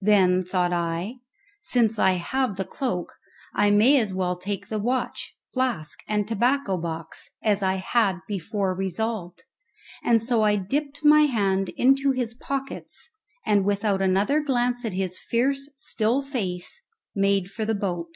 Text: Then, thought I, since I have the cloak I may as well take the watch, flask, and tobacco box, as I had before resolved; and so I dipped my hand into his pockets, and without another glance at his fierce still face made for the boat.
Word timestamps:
Then, 0.00 0.44
thought 0.44 0.72
I, 0.72 1.18
since 1.60 2.00
I 2.00 2.14
have 2.14 2.56
the 2.56 2.64
cloak 2.64 3.12
I 3.54 3.70
may 3.70 4.00
as 4.00 4.12
well 4.12 4.34
take 4.36 4.66
the 4.66 4.78
watch, 4.80 5.36
flask, 5.54 6.00
and 6.08 6.26
tobacco 6.26 6.76
box, 6.76 7.30
as 7.44 7.62
I 7.62 7.74
had 7.74 8.18
before 8.26 8.74
resolved; 8.74 9.44
and 10.02 10.20
so 10.20 10.42
I 10.42 10.56
dipped 10.56 11.04
my 11.04 11.26
hand 11.26 11.68
into 11.76 12.10
his 12.10 12.34
pockets, 12.34 13.08
and 13.46 13.64
without 13.64 14.02
another 14.02 14.40
glance 14.40 14.84
at 14.84 14.94
his 14.94 15.20
fierce 15.20 15.70
still 15.76 16.22
face 16.22 16.82
made 17.14 17.48
for 17.48 17.64
the 17.64 17.76
boat. 17.76 18.12